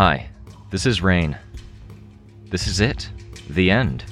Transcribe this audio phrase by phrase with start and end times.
[0.00, 0.30] Hi,
[0.70, 1.36] this is Rein.
[2.46, 3.10] This is it.
[3.50, 4.02] The end.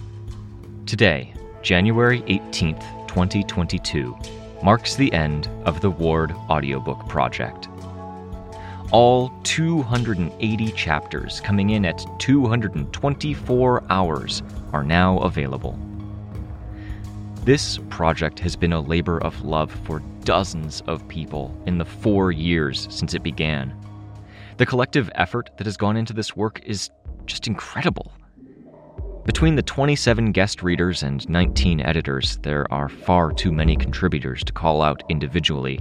[0.85, 4.15] Today, January 18th, 2022,
[4.63, 7.71] marks the end of the Ward audiobook project.
[8.93, 14.43] All 280 chapters coming in at 224 hours
[14.75, 15.79] are now available.
[17.45, 22.31] This project has been a labor of love for dozens of people in the four
[22.31, 23.75] years since it began.
[24.59, 26.91] The collective effort that has gone into this work is
[27.27, 28.13] just incredible.
[29.25, 34.53] Between the 27 guest readers and 19 editors, there are far too many contributors to
[34.53, 35.79] call out individually.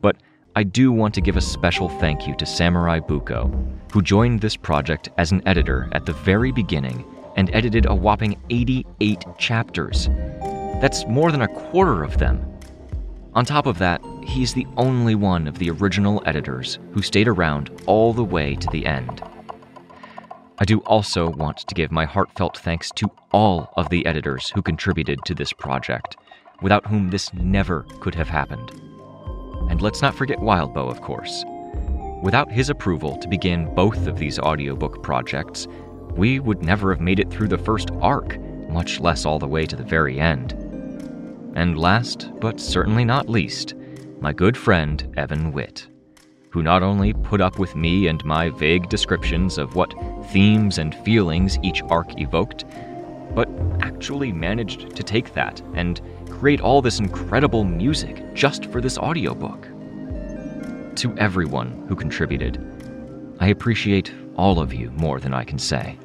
[0.00, 0.16] But
[0.56, 3.48] I do want to give a special thank you to Samurai Buko,
[3.92, 7.04] who joined this project as an editor at the very beginning
[7.36, 10.08] and edited a whopping 88 chapters.
[10.80, 12.44] That's more than a quarter of them.
[13.34, 17.70] On top of that, he's the only one of the original editors who stayed around
[17.86, 19.22] all the way to the end.
[20.58, 24.60] I do also want to give my heartfelt thanks to all of the editors who
[24.60, 26.16] contributed to this project,
[26.60, 28.70] without whom this never could have happened.
[29.70, 31.44] And let's not forget Wildbow, of course.
[32.22, 35.66] Without his approval to begin both of these audiobook projects,
[36.10, 38.38] we would never have made it through the first arc,
[38.68, 40.52] much less all the way to the very end.
[41.54, 43.74] And last, but certainly not least,
[44.20, 45.88] my good friend Evan Witt,
[46.50, 49.94] who not only put up with me and my vague descriptions of what
[50.30, 52.66] themes and feelings each arc evoked,
[53.34, 53.48] but
[53.80, 59.66] actually managed to take that and create all this incredible music just for this audiobook.
[60.96, 62.58] To everyone who contributed,
[63.40, 65.98] I appreciate all of you more than I can say.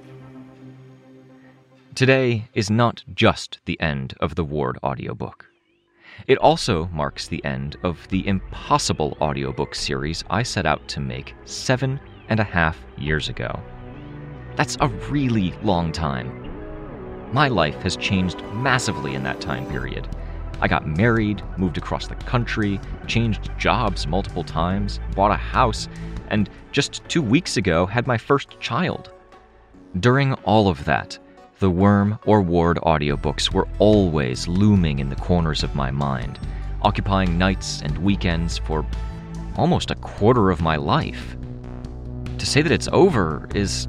[1.95, 5.47] Today is not just the end of the Ward audiobook.
[6.27, 11.35] It also marks the end of the impossible audiobook series I set out to make
[11.45, 11.99] seven
[12.29, 13.61] and a half years ago.
[14.55, 16.41] That's a really long time.
[17.33, 20.07] My life has changed massively in that time period.
[20.61, 25.89] I got married, moved across the country, changed jobs multiple times, bought a house,
[26.29, 29.11] and just two weeks ago had my first child.
[29.99, 31.19] During all of that,
[31.59, 36.37] the Worm or Ward audiobooks were always looming in the corners of my mind,
[36.81, 38.85] occupying nights and weekends for
[39.55, 41.37] almost a quarter of my life.
[42.37, 43.87] To say that it's over is.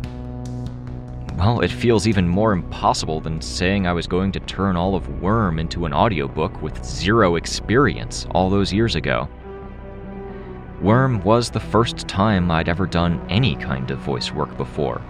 [1.37, 5.21] Well, it feels even more impossible than saying I was going to turn all of
[5.21, 9.29] Worm into an audiobook with zero experience all those years ago.
[10.81, 15.03] Worm was the first time I'd ever done any kind of voice work before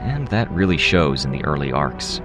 [0.00, 2.20] and that really shows in the early arcs.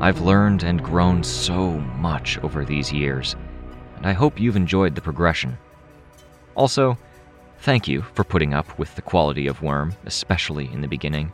[0.00, 3.36] I've learned and grown so much over these years,
[3.96, 5.58] and I hope you've enjoyed the progression.
[6.54, 6.96] Also,
[7.58, 11.32] thank you for putting up with the quality of Worm, especially in the beginning.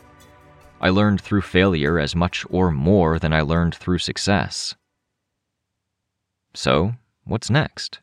[0.81, 4.75] I learned through failure as much or more than I learned through success.
[6.55, 8.01] So, what's next?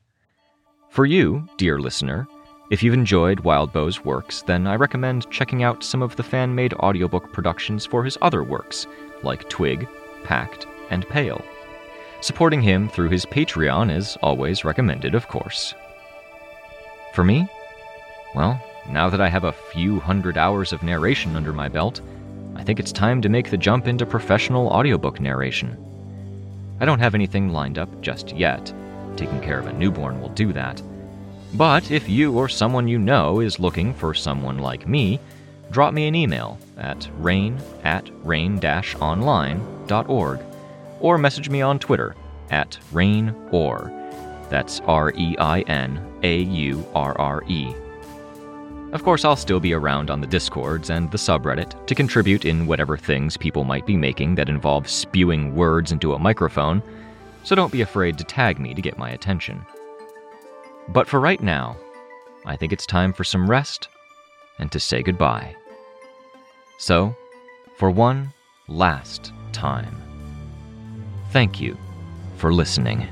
[0.89, 2.27] For you, dear listener,
[2.69, 6.73] if you've enjoyed Wildbow's works, then I recommend checking out some of the fan made
[6.75, 8.87] audiobook productions for his other works,
[9.21, 9.87] like Twig,
[10.23, 11.43] Pact, and Pale.
[12.21, 15.73] Supporting him through his Patreon is always recommended, of course.
[17.13, 17.47] For me?
[18.33, 21.99] Well, now that I have a few hundred hours of narration under my belt,
[22.55, 25.77] I think it's time to make the jump into professional audiobook narration.
[26.79, 28.73] I don't have anything lined up just yet.
[29.17, 30.81] Taking care of a newborn will do that
[31.55, 35.19] but if you or someone you know is looking for someone like me,
[35.71, 40.39] drop me an email at rain at rain-online.org
[40.99, 42.15] or message me on Twitter
[42.49, 43.91] at rain or.
[44.49, 47.73] That's R E I N A U R R E.
[48.91, 52.67] Of course, I'll still be around on the Discords and the subreddit to contribute in
[52.67, 56.83] whatever things people might be making that involve spewing words into a microphone,
[57.43, 59.65] so don't be afraid to tag me to get my attention.
[60.89, 61.77] But for right now,
[62.45, 63.87] I think it's time for some rest
[64.59, 65.55] and to say goodbye.
[66.77, 67.15] So,
[67.77, 68.33] for one
[68.67, 70.01] last time,
[71.31, 71.77] thank you
[72.37, 73.07] for listening.